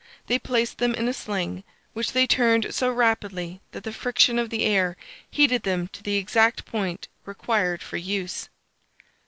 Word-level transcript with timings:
They 0.25 0.39
placed 0.39 0.79
them 0.79 0.95
in 0.95 1.07
a 1.07 1.13
sling, 1.13 1.63
which 1.93 2.13
they 2.13 2.25
turned 2.25 2.73
so 2.73 2.89
rapidly 2.89 3.61
that 3.71 3.83
the 3.83 3.93
friction 3.93 4.39
of 4.39 4.49
the 4.49 4.63
air 4.65 4.97
heated 5.29 5.61
them 5.61 5.89
to 5.89 6.01
the 6.01 6.17
exact 6.17 6.65
point 6.65 7.07
required 7.23 7.83
for 7.83 7.97
use. 7.97 8.49